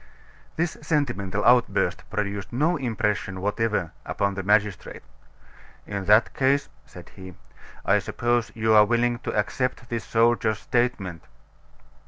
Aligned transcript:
This 0.55 0.77
sentimental 0.81 1.45
outburst 1.45 2.09
produced 2.09 2.51
no 2.51 2.75
impression 2.75 3.39
whatever 3.39 3.91
upon 4.03 4.33
the 4.33 4.41
magistrate. 4.41 5.03
"In 5.85 6.05
that 6.05 6.33
case," 6.33 6.69
said 6.87 7.09
he, 7.09 7.35
"I 7.85 7.99
suppose 7.99 8.51
you 8.55 8.73
are 8.73 8.83
willing 8.85 9.19
to 9.19 9.37
accept 9.37 9.89
this 9.89 10.03
soldier's 10.03 10.57
statement." 10.57 11.25